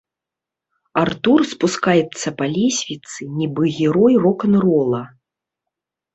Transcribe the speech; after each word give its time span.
Артур 1.01 1.43
спускаецца 1.51 2.27
па 2.39 2.45
лесвіцы, 2.55 3.21
нібы 3.43 3.63
герой 3.77 4.13
рок-н-рола. 4.27 5.03